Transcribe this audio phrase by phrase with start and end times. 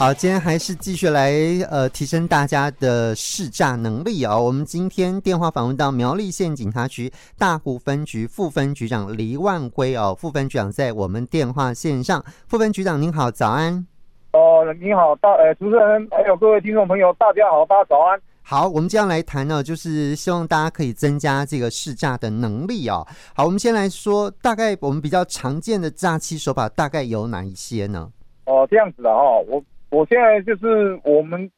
[0.00, 1.30] 好，今天还是继续来
[1.70, 4.42] 呃提升大家的识诈能力哦。
[4.42, 12.24] 我们今天电话访问到苗栗县警察局大湖分局副分局长黎万辉哦，副分局长在我们电话线上。
[12.48, 13.86] 副分局长您好，早安。
[14.32, 18.18] 哦，你好，大呃主持人还有各位听众朋友，大家好，大家早安。
[18.40, 23.06] 好，我们接下来谈呢，就是希望大家可以增加这个识诈的能力哦。
[23.34, 28.10] 好，我们先来说，大概我们比较常见的诈欺手法大概有哪一些呢？
[28.46, 29.62] 哦，这样子的哈、哦，我。
[29.90, 31.50] 我现在就是我们，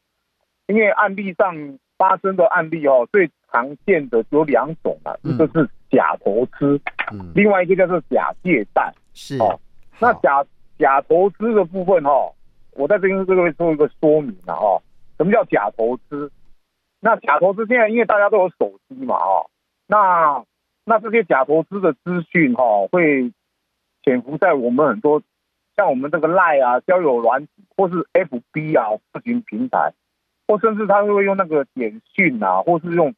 [0.67, 1.55] 因为案例上
[1.99, 6.81] 发生的案例哦，最常见的有两种啊，一个是假投资，
[7.13, 9.61] 嗯，另外一个叫做假借贷，是哦。
[10.01, 10.43] 那假
[10.79, 12.33] 假投资的部分哈，
[12.73, 14.83] 我在这边这个做一个说明啊哈，
[15.19, 16.33] 什么叫假投资？
[17.01, 19.47] 那假投资现在因为大家都有手机嘛哈，
[19.87, 20.43] 那
[20.87, 23.31] 那这些假投资的资讯哈，会
[24.03, 25.23] 潜伏在我们很多。
[25.77, 29.93] 像我们这个赖啊，交友软体，或是 FB 啊，社群平台，
[30.47, 33.15] 或甚至他会用那个简讯啊，或是用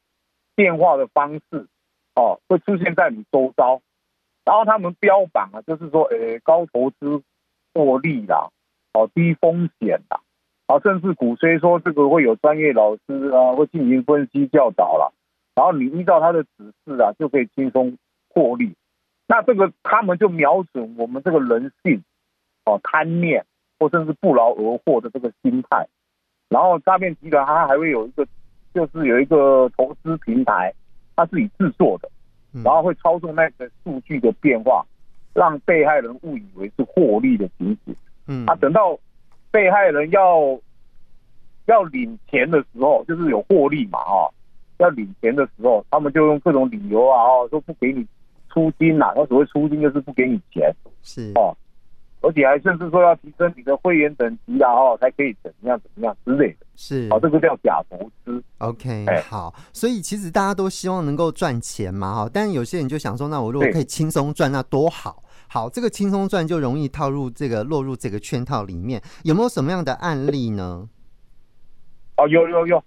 [0.55, 1.67] 电话的方式，
[2.15, 3.81] 哦，会出现在你周遭。
[4.45, 7.21] 然后他们标榜啊，就是说，诶，高投资
[7.73, 8.49] 获利啦，
[8.93, 10.21] 哦，低风险啦，
[10.67, 15.11] 啊，甚至鼓吹说这个会有专业老师啊，会进行分析教导啦，
[15.55, 17.97] 然后你依照他的指示啊，就可以轻松
[18.29, 18.75] 获利。
[19.27, 22.03] 那这个他们就瞄准我们这个人性。
[22.65, 23.45] 哦，贪念
[23.79, 25.87] 或甚至不劳而获的这个心态，
[26.49, 28.25] 然后诈骗集团它还会有一个，
[28.73, 30.73] 就是有一个投资平台，
[31.15, 32.09] 它自己制作的，
[32.63, 34.85] 然后会操纵那个数据的变化，
[35.33, 37.95] 让被害人误以为是获利的情形。
[38.27, 38.97] 嗯，啊，等到
[39.51, 40.59] 被害人要
[41.67, 44.31] 要领钱的时候，就是有获利嘛，哈，
[44.77, 48.05] 要领钱的时候，他们就用各种理由啊，哦，说不给你
[48.49, 51.55] 出金呐，那所谓出金就是不给你钱，是哦。
[52.25, 58.43] 而且还甚至说要提升你的会员等级啊，哦，才可以怎么样怎么样之类的，是，好，这个叫假投资。
[58.57, 65.23] OK，好，所以其实大家都希望能够赚钱嘛，哈，但是有些人就想说，那我如果可以轻松赚，那多好。
[65.47, 70.89] 好，这个轻松赚就容易套入这个落入这个圈套里面，有没有什么样的案例呢？
[72.17, 72.83] 哦，有有有，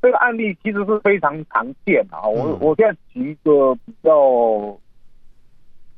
[0.00, 2.22] 这个案例其实是非常常见啊。
[2.28, 4.78] 我、嗯、我现在举一个比较。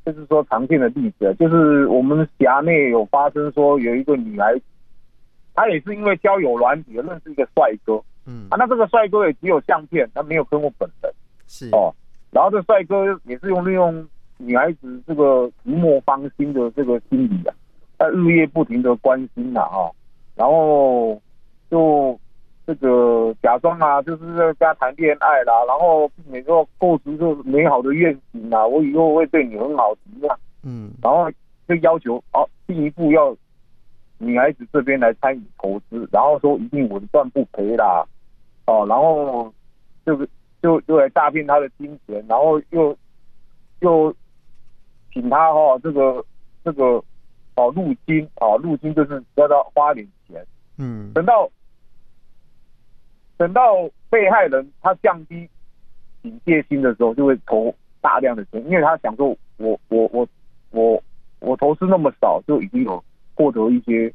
[0.05, 4.61] 就是说常见的例子，就是我们辖内有发生说有一个女孩子，
[5.53, 8.47] 她也是因为交友软体认识一个帅哥，嗯。
[8.49, 11.13] 啊，那这个帅哥也只有相片，他没有跟我本人，
[11.47, 11.69] 是。
[11.71, 11.93] 哦，
[12.31, 17.53] 然后这帅哥也是用利用女孩子这个寂寞芳心的这个心理啊，
[17.97, 19.89] 他日夜不停的关心呐啊，
[20.35, 21.21] 然后
[21.69, 22.19] 就。
[22.65, 30.39] 这个假装啊，就是在跟他谈恋爱啦，然后每个构筑就美好的愿景啊，我以后会对你很好，怎么样？
[30.63, 31.29] 嗯，然后
[31.67, 33.35] 就要求哦，进一步要
[34.17, 38.05] 女孩子这边来参与投资，然后说一定稳赚不赔啦，
[38.65, 39.53] 哦，然后
[40.05, 40.15] 就
[40.61, 42.95] 就就来诈骗她的金钱，然后又
[43.81, 44.15] 又
[45.11, 46.23] 请她哈、哦、这个
[46.63, 47.03] 这个
[47.57, 50.41] 哦入金哦入金就是要他花点钱，
[50.77, 51.49] 嗯，等到。
[53.43, 55.49] 等到被害人他降低
[56.21, 60.27] 警戒心的时候，就会投大量的钱，因为他想说我，我我我
[60.71, 61.03] 我
[61.39, 63.03] 我投资那么少，就已经有
[63.35, 64.09] 获得一些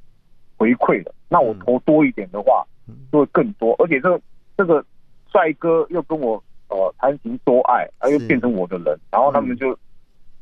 [0.57, 1.15] 回馈了。
[1.29, 2.67] 那我投多一点的话，
[3.13, 3.77] 就会更多。
[3.79, 4.19] 而且这个
[4.57, 4.83] 这个
[5.31, 9.79] 帅哥又跟我呃谈情说爱，他又变成我的人，然后他们就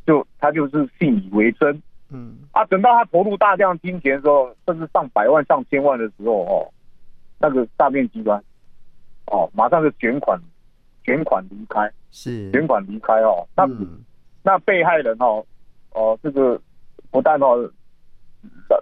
[0.06, 1.82] 就他就是信以为真。
[2.12, 6.70] 嗯啊，等到他投入大量金钱的时候，甚至上百万、上千万的时候，哦，
[7.40, 8.40] 那个诈骗集团。
[9.26, 10.40] 哦，马上就卷款，
[11.04, 12.50] 卷款离开，是。
[12.52, 13.46] 卷款离开哦。
[13.56, 14.04] 那、嗯、
[14.42, 15.44] 那被害人哦，
[15.90, 16.60] 哦、呃，这个
[17.10, 17.68] 不但哦，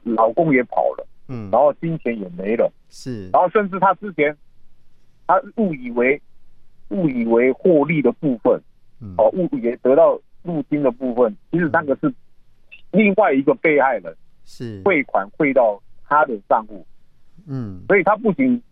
[0.05, 4.37] 老公也跑了，嗯，然后金钱也没了，是，然后甚至他之前
[5.27, 6.21] 他误以为
[6.91, 8.53] 误以为获利的部分，
[9.16, 12.12] 哦、嗯，误以为得到入金的部分，其实那个是
[12.91, 14.82] 另外一个被害人是。
[14.84, 16.87] 汇款汇到他的账户，
[17.47, 18.62] 嗯，所以他不仅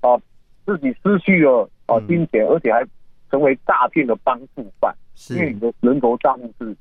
[0.00, 0.10] 啊。
[0.10, 0.22] 呃
[0.66, 2.86] 自己失去了啊金钱，而且还
[3.30, 4.94] 成为诈骗的帮助犯。
[5.14, 6.76] 是，因为你的人头账户是，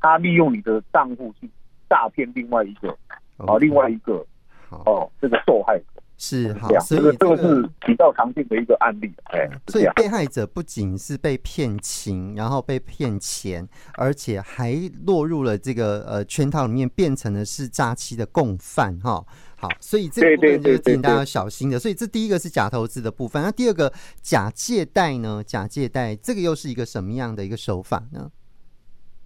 [0.00, 1.48] 他利用你的账户去
[1.88, 2.88] 诈骗另外一个
[3.36, 4.24] 啊另外一个
[4.70, 5.84] 哦这个受害者
[6.16, 9.12] 是好，所以这个是比较常见的一个案例。
[9.24, 19.24] 哎，所以被害者不仅是被骗情，然后被骗钱，而且还落入了这个呃圈套里面，变成了是诈欺的共犯哈。
[19.64, 21.78] 好，所以这个部分就是提醒大家要小心的。
[21.78, 23.90] 所以这第一个是假投资的部分，那第二个
[24.20, 25.42] 假借贷呢？
[25.42, 28.30] 假借贷这个又是一个什么样的一个手法呢？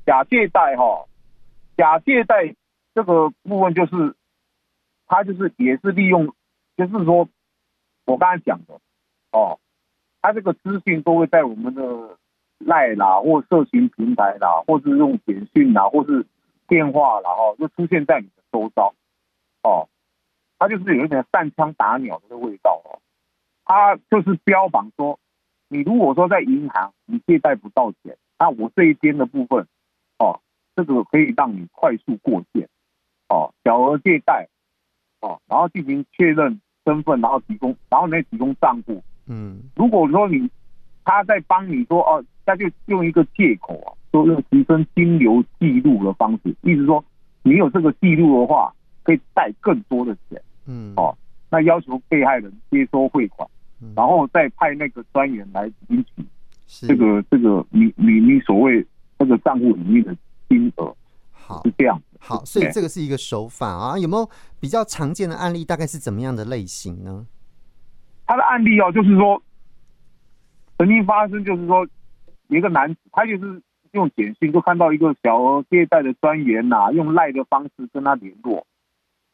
[0.06, 1.04] 假借贷哈，
[1.76, 2.54] 假借贷
[2.94, 4.14] 这个部分就是
[5.08, 6.32] 它就是也是利用，
[6.76, 7.28] 就是说
[8.06, 8.74] 我刚才讲的
[9.32, 9.58] 哦，
[10.22, 11.82] 它这个资讯都会在我们的
[12.58, 16.24] 赖啦，或社群平台啦，或是用简讯啦，或是
[16.68, 18.94] 电话啦，哦，就出现在你的周遭，
[19.62, 19.88] 哦，
[20.58, 22.98] 他就是有一点散枪打鸟的味道哦，
[23.64, 25.18] 他就是标榜说，
[25.68, 29.66] 你如果说在银行你借贷不到钱，那我这一边的部分，
[30.18, 30.40] 哦，
[30.74, 32.68] 这个可以让你快速过线，
[33.28, 34.48] 哦，小额借贷。
[35.20, 39.02] 哦，然后进行确认身份，然后提供，然后再提供账户。
[39.26, 40.48] 嗯，如果说你
[41.04, 47.04] 他在帮你说哦，他就用一个借口啊，说用提升金流记录的方式，意思说
[47.42, 48.72] 你有这个记录的话，
[49.02, 50.40] 可以贷更多的钱。
[50.68, 51.16] 嗯，哦，
[51.50, 53.48] 那要求被害人接收汇款，
[53.96, 56.24] 然后再派那个专员来领取
[56.86, 58.86] 这个这个你你你所谓
[59.18, 60.14] 那个账户里面的
[60.48, 60.94] 金额。
[61.32, 62.00] 好，是这样。
[62.20, 63.98] 好，所以这个是一个手法啊。
[63.98, 64.28] 有没有
[64.60, 65.64] 比较常见的案例？
[65.64, 67.26] 大概是怎么样的类型呢？
[68.26, 69.42] 他的案例哦，就是说
[70.76, 71.88] 曾经发生，就是说
[72.48, 73.62] 一个男子，他就是
[73.92, 78.66] 用简讯就看到一个小额借贷的专员呐，用赖的方式跟他联络。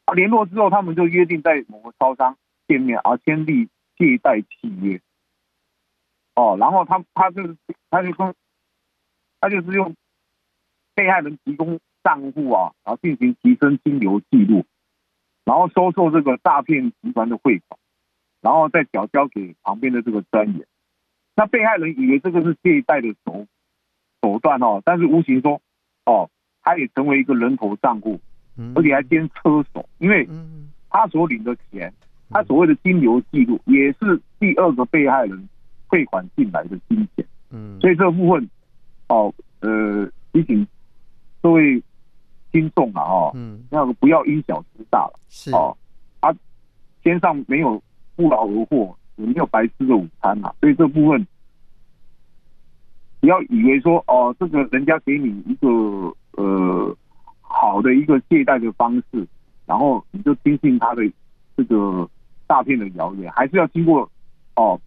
[0.05, 2.37] 啊，联络之后，他们就约定在某个超商
[2.67, 5.01] 见面，而签订借贷契约。
[6.35, 7.57] 哦，然后他他就是
[7.89, 8.33] 他就说，
[9.39, 9.95] 他就是用
[10.93, 11.79] 被害人提供。
[12.05, 14.63] 账户啊，然后进行提升金流记录，
[15.43, 17.79] 然后收受这个诈骗集团的汇款，
[18.41, 20.67] 然后再缴交给旁边的这个专员。
[21.35, 23.47] 那被害人以为这个是借贷的手
[24.21, 25.59] 手段哦，但是无形中
[26.05, 26.29] 哦，
[26.61, 28.21] 他也成为一个人头账户，
[28.75, 30.27] 而且还兼车手，因为
[30.89, 31.93] 他所领的钱，
[32.29, 35.49] 他所谓的金流记录也是第二个被害人
[35.87, 37.25] 汇款进来的金钱。
[37.49, 38.49] 嗯，所以这部分
[39.09, 40.67] 哦，呃，提醒
[41.41, 41.81] 各位。
[42.51, 45.51] 听众啊，哦，嗯，那个不要因小失大了，是。
[45.51, 45.75] 哦，
[46.21, 46.33] 他
[47.03, 47.83] 天上没有
[48.15, 51.27] 不劳而获，也没有白吃的午餐呐，所以这部分
[53.19, 55.67] 不要以为说哦，这个人家给你一个
[56.41, 56.95] 呃
[57.57, 59.25] 好的一个借贷的方式，
[59.65, 61.01] 然后你就听信他的
[61.55, 62.07] 这个
[62.49, 64.09] 诈骗的谣言，还是要经过
[64.55, 64.79] 哦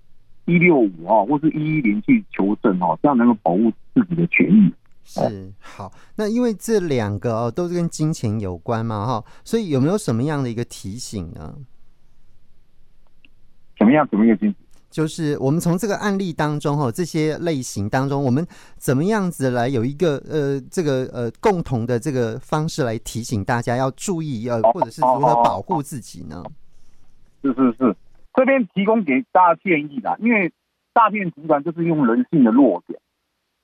[0.44, 4.72] 一六五哦或是一一零去求证哦，这样能够保护自己的权益。
[5.02, 11.54] 是好，那因为这两个哦都是跟金钱有关嘛哈，所以有没有什么样的一个提醒呢？
[13.78, 14.06] 怎么样？
[14.10, 14.38] 怎么样？
[14.38, 14.54] 金？
[14.90, 18.46] 就是我们从这个案例当中哈，这些类型当中，我们
[18.76, 26.42] 怎么样子来有一个呃这个呃共同的这个方式来提醒大家要注意，呃，或者是如何保护自己呢？
[27.42, 27.96] 是是是，
[28.34, 30.52] 这边提供给大家建议啦，因为
[30.94, 32.98] 诈骗集团就是用人性的弱点。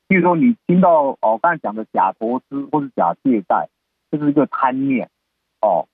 [0.07, 3.69] 比如说，你听到哦，刚才讲的假投资或是假借贷，
[4.11, 5.09] 这是一个贪念
[5.63, 5.89] 哦，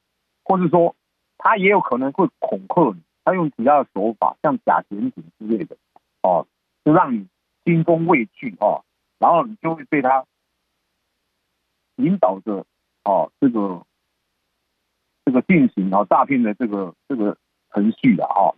[0.44, 0.94] 或是说
[1.38, 5.76] 他也有可能会恐吓你，他用其他的手法，像假检警之类的
[6.22, 6.46] 哦，
[6.84, 7.26] 就让你
[7.64, 8.84] 心中畏惧哦，
[9.18, 10.24] 然后你就会被他
[11.96, 12.64] 引导着
[13.04, 13.84] 哦，这个
[15.24, 17.36] 这个进行哦诈骗的这个这个
[17.72, 18.56] 程序的哦。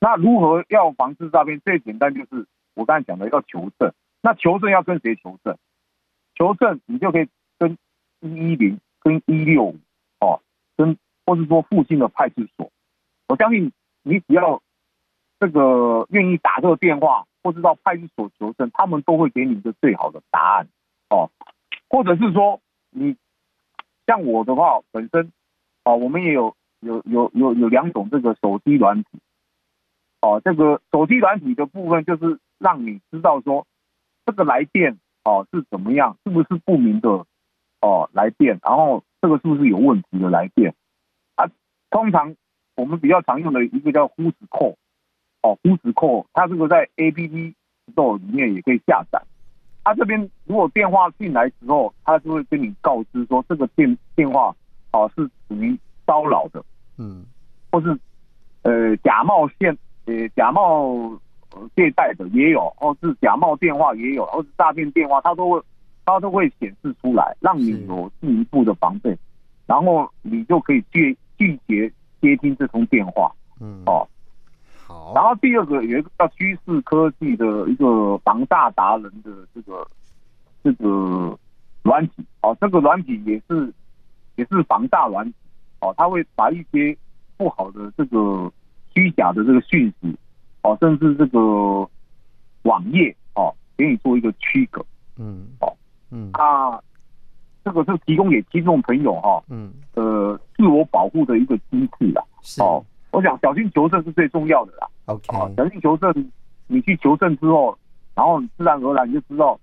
[0.00, 1.60] 那如何要防治诈骗？
[1.60, 3.92] 最简单就是我刚才讲的要求证。
[4.20, 5.56] 那求证要跟谁求证？
[6.34, 7.28] 求证你就可以
[7.58, 7.78] 跟
[8.20, 9.78] 一一零、跟一六五
[10.20, 10.42] 哦，
[10.76, 12.70] 跟或是说附近的派出所。
[13.28, 13.72] 我相信
[14.02, 14.62] 你只要
[15.38, 20.68] 这个愿意打这个电话，或是到派出所求证，他们都会给你一个最好的答案
[21.10, 21.30] 哦。
[21.88, 23.16] 或者是说你
[24.06, 25.32] 像我的话，本身
[25.84, 29.18] 哦，我们也有有有有有两种这个手机软体
[30.20, 33.66] 哦，这个手机软体的部分就是让你知道说。
[34.24, 36.16] 这个来电哦是怎么样？
[36.22, 37.26] 是不是不明的
[37.80, 38.60] 哦来电？
[38.62, 40.76] 然后这个是不是有问题的来电？
[41.34, 41.50] 啊，
[41.90, 42.36] 通常
[42.74, 44.76] 我们比较常用的一个叫 Who's Call
[45.42, 47.54] 哦，Who's Call，它这个在 APP
[47.94, 49.22] Store 里面也可以下载。
[49.84, 54.54] 它、啊、这边如果电话进来之后，它就会跟你告知说这个电电话
[54.92, 56.64] 哦是属于骚扰的，
[56.98, 57.24] 嗯，
[57.70, 57.98] 或是
[58.62, 59.76] 呃假冒现
[60.06, 61.18] 呃假冒。
[61.76, 65.62] 借贷的也有，或是假冒电话也有，或是诈骗电话，它都会，
[66.06, 69.14] 它都会显示出来，让你有进一步的防备，
[69.66, 73.30] 然后你就可以拒拒绝接听这通电话。
[73.60, 74.08] 嗯，哦，
[74.86, 75.12] 好。
[75.14, 79.86] 然后第二个有一个叫趋势科技的一个防诈达人的这个
[80.64, 81.38] 这个
[81.82, 83.70] 软体，哦，这个软体也是
[84.36, 85.34] 也是防诈软体，
[85.80, 86.96] 哦，它会把一些
[87.36, 88.50] 不好的这个
[88.94, 90.16] 虚假的这个讯息。
[90.64, 91.38] 哦，甚至这个
[92.62, 94.80] 网页哦，给你做一个区隔，
[95.16, 95.76] 嗯，哦，
[96.12, 96.80] 嗯，他
[97.64, 102.22] 这个是提供给听众朋友哈，嗯，呃，自我保护的一个机制啦。
[102.58, 104.88] 哦，我想小心求证是最重要的啦。
[105.06, 106.12] OK，小心求证，
[106.66, 107.76] 你去求证之后，
[108.14, 109.58] 然后自然而然你就知道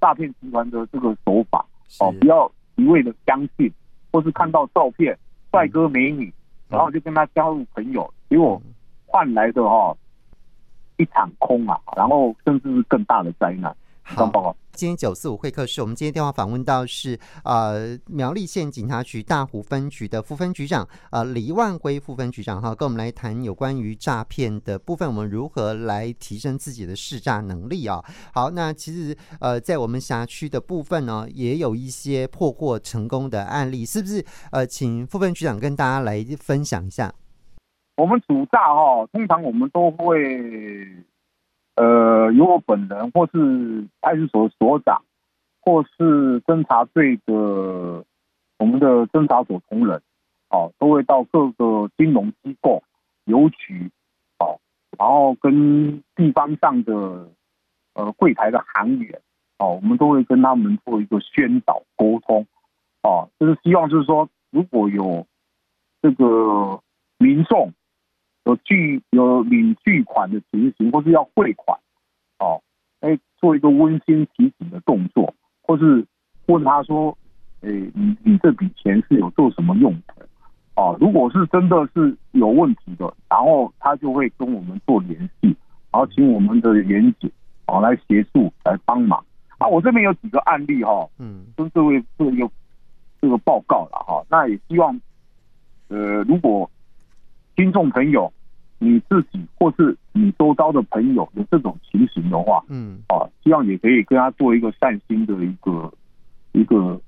[0.00, 1.64] 诈骗集团的这个手法。
[2.00, 3.72] 哦，不要一味的相信，
[4.12, 5.16] 或是看到照片
[5.50, 6.32] 帅哥美女，
[6.68, 8.60] 然后就跟他加入朋友，结果
[9.06, 9.96] 换来的哈
[10.96, 13.74] 一场空啊，然后甚至是更大的灾难。
[14.16, 14.56] 报告。
[14.76, 28.04] 今天九四五会客室，我们今天电话访问到是呃苗栗县警察局大湖分局的副分局长呃李万辉副分局长哈，跟我们来谈有关于诈骗的部分，我们如何来提升自己的识诈能力啊？
[28.34, 34.22] 好，那其实呃在我们辖区的部分呢，也有一些破获成功的案例，是不是？
[34.50, 37.14] 呃，请副分局长跟大家来分享一下。
[37.96, 40.14] 我们主诈哈，通常我们都会。
[41.76, 45.02] 呃，由我本人，或是派出所所长，
[45.60, 47.32] 或是侦查队的
[48.58, 50.00] 我们的侦查所同仁，
[50.48, 52.82] 哦，都会到各个金融机构、
[53.26, 53.90] 邮局，
[54.38, 54.58] 哦，
[54.98, 57.28] 然后跟地方上的
[57.92, 59.20] 呃柜台的行员，
[59.58, 62.46] 哦，我们都会跟他们做一个宣导沟通，
[63.02, 65.26] 哦，就是希望就是说，如果有
[66.00, 66.80] 这个
[67.18, 67.70] 民众。
[68.46, 71.76] 有巨有领巨款的情形，或是要汇款，
[72.38, 72.62] 哦，
[73.00, 76.06] 哎，做一个温馨提醒的动作，或是
[76.46, 77.18] 问他说，
[77.62, 80.28] 哎，你你这笔钱是有做什么用的？
[80.76, 85.48] 哦，如果是真的是有问题的，然后他就会跟我们做联系，
[85.90, 87.28] 然后请我们的员警
[87.66, 89.18] 哦来协助来帮忙。
[89.58, 92.48] 啊，我这边有几个案例哈、哦，嗯，跟各位做一个
[93.20, 94.26] 这个报告了哈、哦。
[94.30, 95.00] 那也希望，
[95.88, 96.70] 呃，如果
[97.56, 98.32] 听众朋友。
[98.78, 105.90] 你自己或是你周遭的朋友有这种情形的话，嗯，啊，希望也可以跟他做一个善心的一个
[106.52, 107.00] 一个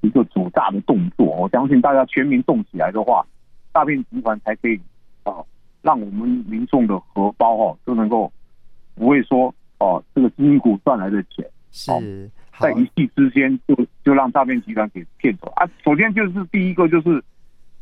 [0.00, 1.24] 一个主大的动作。
[1.26, 3.24] 我相信大家全民动起来的话，
[3.72, 4.80] 诈骗集团才可以
[5.22, 5.32] 啊，
[5.80, 8.32] 让我们民众的荷包哈都能够
[8.96, 15.68] 不会说哦，这个辛苦赚来的钱是在一夕之间就就让诈骗集团给骗走啊。
[15.84, 17.22] 首先就是第一个就是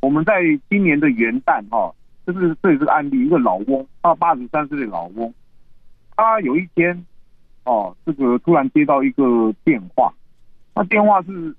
[0.00, 1.90] 我们在今年的元旦哈。
[2.26, 5.32] 这是这也是个案例，一个老翁，他八十三岁的老翁，
[6.16, 7.04] 他有一天，
[7.64, 10.10] 哦，这个突然接到一个电话，
[10.74, 11.54] 那电话是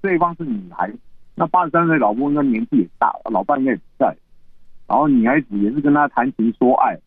[0.00, 0.90] 对方是女孩，
[1.34, 4.16] 那八十三岁老翁应该年纪也大，老伴应该也不在，
[4.86, 6.98] 然后女孩子也是跟他谈情说爱，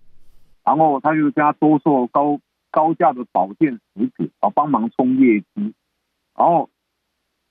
[0.63, 5.73] 然后他就跟他兜售高高价的保健食品，啊，帮忙冲业绩，
[6.37, 6.69] 然后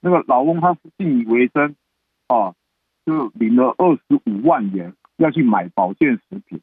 [0.01, 1.75] 那个老翁他是信以为真，
[2.29, 2.55] 啊，
[3.05, 4.95] 就领了二十五万元。
[5.23, 6.61] 要去买保健食品，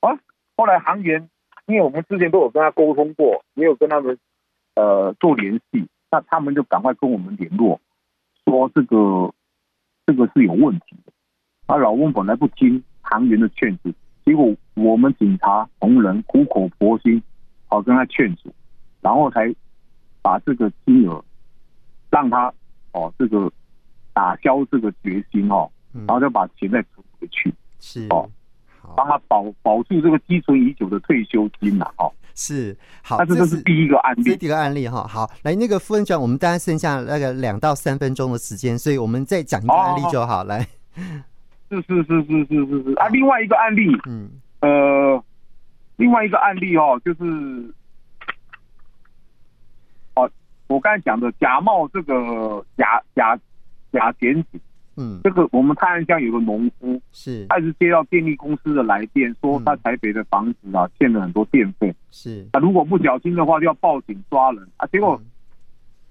[0.00, 0.12] 啊，
[0.54, 1.30] 后来行员，
[1.64, 4.18] 因为我们之前都有跟他沟通过，也有跟他们
[4.74, 7.80] 呃做联系，那他们就赶快跟我们联络，
[8.44, 9.32] 说这个
[10.04, 11.12] 这个是有问题的。
[11.66, 13.90] 啊，老翁本来不听行员的劝阻，
[14.26, 17.22] 结果我们警察同仁苦口婆心，
[17.66, 18.52] 好跟他劝阻，
[19.00, 19.54] 然后才
[20.20, 21.24] 把这个金额
[22.10, 22.52] 让他
[22.92, 23.50] 哦这个
[24.12, 26.84] 打消这个决心哦，然后就把钱再。
[27.20, 27.52] 回去。
[27.80, 28.28] 是哦，
[28.96, 40.66] 帮他保保住这个积存已久的退休金呐，哦，是好，那这个是第一个案例，第一个案例哈，好，来那个副分局长，我们大概剩下那个两到三分钟的时间，所以我们再讲一个案例就好，来，
[41.70, 42.92] 是是是是是是是。
[42.94, 44.30] 啊，另外一个案例，嗯。
[44.60, 45.22] 呃，
[45.96, 47.72] 另外一个案例哦，就是
[50.16, 50.28] 哦，
[50.66, 53.38] 我刚才讲的假冒这个假假
[53.92, 54.60] 假检警。
[55.00, 64.68] 嗯，这个我们泰安乡有个农夫，是，他是接到电力公司的来电，说他台北的房子啊欠了很多电费，是，啊如果不小心的话就要报警抓人。
[64.76, 65.20] 啊，结果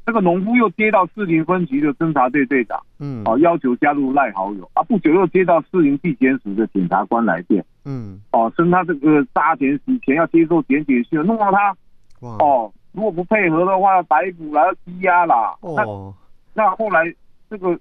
[0.06, 4.64] 这个农夫又接到市林分局的侦查队队长，嗯，哦要求加入赖好友。
[4.74, 11.76] 啊，不久又接到市林地检署的检察官来电，嗯，哦称他这个诈钱洗钱要接受检举信，弄到他，
[12.22, 16.16] 哦如果不配合的话要逮捕了要羁押啦，哦，
[16.56, 17.14] 那那后来
[17.50, 17.78] 这个。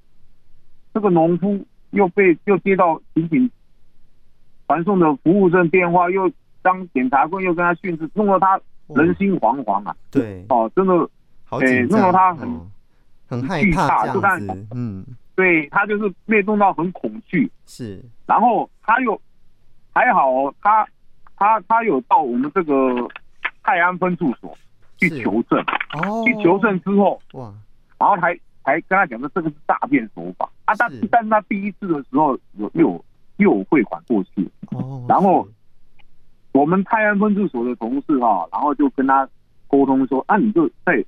[0.96, 3.50] 这个农夫又被又接到刑警
[4.66, 9.94] 传送的服务证电话，又当检察官又跟他训斥，弄得他人心惶惶啊！
[10.10, 10.94] 对，哦，真的，
[11.50, 12.48] 哎，弄得他很
[13.28, 14.40] 很害怕，就看，
[14.74, 18.02] 嗯，对他就是被弄到很恐惧，是。
[18.24, 19.20] 然后他又
[19.92, 20.88] 还好，他
[21.36, 23.06] 他他有到我们这个
[23.62, 24.56] 泰安分驻所
[24.96, 25.62] 去求证，
[25.92, 27.52] 哦，去求证之后，哇，
[27.98, 28.34] 然后还。
[28.66, 30.50] 还跟他讲说这个是诈骗手法。
[30.64, 33.04] 啊，但但是他第一次的时候有又有
[33.36, 35.48] 又有汇款过去，哦，然后
[36.50, 39.28] 我们泰安分驻所的同事哈，然后就跟他
[39.68, 41.04] 沟通说，啊，你就在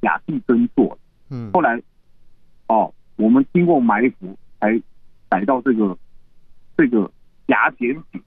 [0.00, 0.98] 假戏真做，
[1.30, 1.80] 嗯，后来
[2.66, 4.82] 哦，我们经过埋伏才
[5.28, 5.96] 逮到这个
[6.76, 7.08] 这个
[7.46, 8.20] 假检警，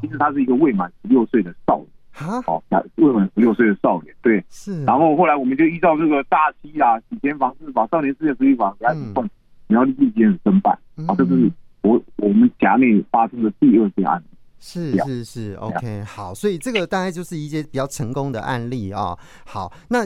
[0.00, 1.88] 其实他是一个未满十六岁的少年。
[2.16, 2.62] 啊，好，
[2.96, 4.82] 未满十六岁的少年，对，是。
[4.84, 9.22] 然后后来我们就依照这个大欺啊、洗钱防治法、少年事业处理法给他起诉，
[9.66, 10.72] 苗栗地检侦办。
[11.06, 14.24] 啊，这是我我们辖内发生的第二件案例。
[14.58, 19.18] 是是是，OK，好，所以这个大概就是一些比较成功的案例啊、哦。
[19.44, 20.02] 好，那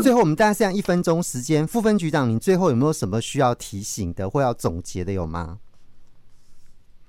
[0.00, 5.58] 最后我们大概剩下一分钟时间，副分局长，您最后有没有什么需要提醒的或要总结的有吗？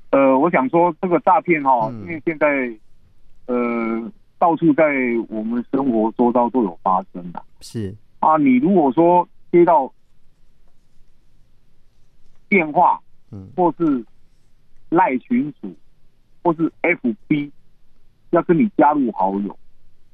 [0.10, 2.48] 呃，我想说这个诈骗哈，因为现在
[3.46, 4.12] 呃。
[4.42, 4.84] 到处在
[5.30, 8.38] 我们生活周遭都有发生的，是啊。
[8.38, 9.94] 你如果说接到
[12.50, 13.00] 电话，
[13.32, 14.04] 嗯，或是
[14.90, 15.72] 赖群主，
[16.42, 17.52] 或是 FB，
[18.32, 19.56] 要跟你加入好友，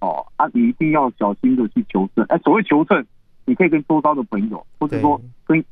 [0.02, 2.26] 哦啊，你一定要小心的去求证。
[2.26, 3.08] 哎，所谓求证，
[3.46, 5.64] 你可以跟周遭的朋友，或者说跟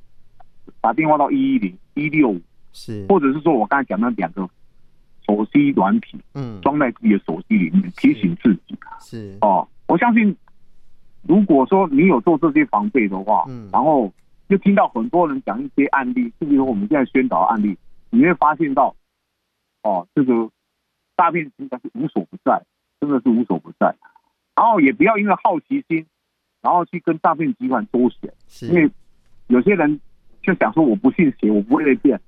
[0.80, 4.50] 打电话到一一零一六五，是，或者是说我刚才讲那两个。
[5.26, 8.78] 手机软体，嗯，装在自己的手机里面，提醒自己。
[9.00, 10.36] 是哦，我相信，
[11.24, 14.12] 如果说你有做这些防备的话，嗯，然后
[14.48, 17.78] 就听到很多人讲一些案例，就比如我们现在宣导的案例，
[18.10, 18.96] 你会发现到，
[19.84, 20.50] 哦，这个
[21.18, 22.62] 诈骗集团是无所不在，
[23.00, 23.96] 真的是无所不在。
[24.56, 26.06] 然后也不要因为好奇心，
[26.62, 28.34] 然后去跟诈骗集团周旋，
[28.70, 28.90] 因为
[29.48, 30.00] 有些人
[30.42, 32.20] 就想说我不信邪，我不会被骗。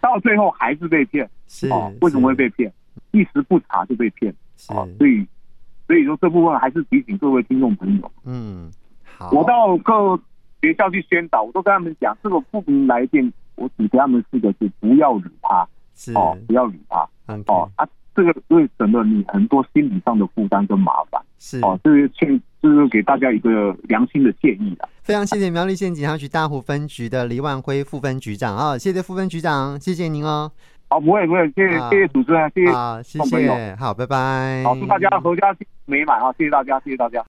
[0.00, 1.92] 到最后还是被骗，是哦？
[2.00, 2.72] 为什么会被骗？
[3.12, 4.32] 一时不查就被骗，
[4.68, 5.26] 啊，所以
[5.86, 8.70] 所以说这部分还是提醒各位听众朋友，嗯，
[9.04, 10.20] 好，我到各
[10.60, 16.12] 学校去宣导，我都跟他们讲，这个不明来电，我只给他们四个字：不要理他，是。
[16.12, 17.08] 哦，不要理他，
[17.46, 17.88] 哦啊。
[18.18, 24.88] 这个会省了你很多心理上的负担跟麻烦，是哦，这是劝，就是给大家一个良心的建议啊。
[25.04, 30.50] 非常谢谢苗栗县警察局大湖分局的黎万辉副分局长啊，谢谢副分局长，谢谢您哦。
[30.90, 34.64] 好，不会不会，谢谢谢谢主持人，谢谢，好，谢谢，好，拜拜。
[34.64, 36.34] 好，祝大家阖家美满啊！
[36.36, 37.16] 谢谢大家，谢谢大家。